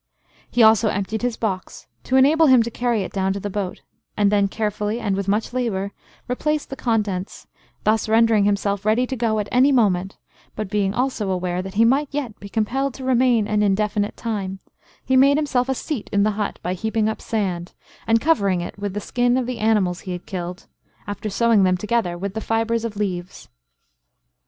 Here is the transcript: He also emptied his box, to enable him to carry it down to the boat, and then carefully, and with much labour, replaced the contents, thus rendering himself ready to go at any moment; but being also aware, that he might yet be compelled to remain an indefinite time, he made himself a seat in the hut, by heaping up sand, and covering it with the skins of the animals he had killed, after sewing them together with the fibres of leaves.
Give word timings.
He 0.49 0.63
also 0.63 0.87
emptied 0.87 1.21
his 1.21 1.37
box, 1.37 1.85
to 2.05 2.15
enable 2.15 2.47
him 2.47 2.63
to 2.63 2.71
carry 2.71 3.03
it 3.03 3.11
down 3.11 3.33
to 3.33 3.39
the 3.39 3.51
boat, 3.51 3.81
and 4.17 4.31
then 4.31 4.47
carefully, 4.47 4.99
and 4.99 5.15
with 5.15 5.27
much 5.27 5.53
labour, 5.53 5.91
replaced 6.27 6.71
the 6.71 6.75
contents, 6.75 7.45
thus 7.83 8.09
rendering 8.09 8.45
himself 8.45 8.83
ready 8.83 9.05
to 9.05 9.15
go 9.15 9.37
at 9.37 9.47
any 9.51 9.71
moment; 9.71 10.17
but 10.55 10.71
being 10.71 10.95
also 10.95 11.29
aware, 11.29 11.61
that 11.61 11.75
he 11.75 11.85
might 11.85 12.07
yet 12.09 12.39
be 12.39 12.49
compelled 12.49 12.95
to 12.95 13.03
remain 13.03 13.47
an 13.47 13.61
indefinite 13.61 14.17
time, 14.17 14.59
he 15.05 15.15
made 15.15 15.37
himself 15.37 15.69
a 15.69 15.75
seat 15.75 16.09
in 16.11 16.23
the 16.23 16.31
hut, 16.31 16.57
by 16.63 16.73
heaping 16.73 17.07
up 17.07 17.21
sand, 17.21 17.75
and 18.07 18.19
covering 18.19 18.59
it 18.59 18.79
with 18.79 18.95
the 18.95 18.99
skins 18.99 19.37
of 19.37 19.45
the 19.45 19.59
animals 19.59 19.99
he 19.99 20.13
had 20.13 20.25
killed, 20.25 20.65
after 21.05 21.29
sewing 21.29 21.61
them 21.61 21.77
together 21.77 22.17
with 22.17 22.33
the 22.33 22.41
fibres 22.41 22.83
of 22.83 22.97
leaves. 22.97 23.49